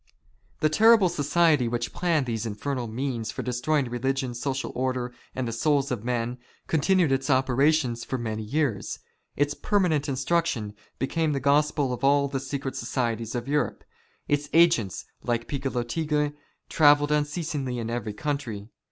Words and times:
The 0.61 0.69
terrible 0.69 1.09
society 1.09 1.67
which 1.67 1.93
planned 1.93 2.25
these 2.25 2.47
infernal 2.47 2.87
means 2.87 3.29
for 3.31 3.43
destroying 3.43 3.85
religion, 3.87 4.33
social 4.33 4.71
order, 4.73 5.13
and 5.35 5.47
the 5.47 5.51
souls 5.51 5.91
of 5.91 6.03
men, 6.03 6.39
continued 6.65 7.11
its 7.11 7.29
operations 7.29 8.03
for 8.03 8.17
many 8.17 8.41
years. 8.41 8.97
Its" 9.35 9.53
permanent 9.71 10.09
instruction" 10.09 10.73
became 10.97 11.33
the 11.33 11.39
Gospel 11.39 11.93
of 11.93 12.03
all 12.03 12.27
the 12.27 12.39
secret 12.39 12.75
societies 12.75 13.35
of 13.35 13.47
Europe. 13.47 13.83
Its 14.27 14.49
agents, 14.53 15.05
like 15.21 15.47
Piccolo 15.47 15.83
Tigre, 15.83 16.31
travelled 16.67 17.11
unceasingly 17.11 17.77
in 17.77 17.91
every 17.91 18.13
country. 18.13 18.69